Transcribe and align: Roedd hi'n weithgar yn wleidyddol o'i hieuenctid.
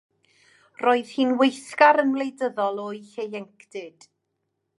Roedd 0.85 1.11
hi'n 1.17 1.35
weithgar 1.41 2.01
yn 2.05 2.15
wleidyddol 2.15 2.83
o'i 2.89 3.05
hieuenctid. 3.11 4.09